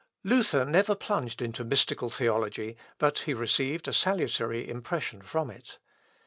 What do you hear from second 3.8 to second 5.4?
a salutary impression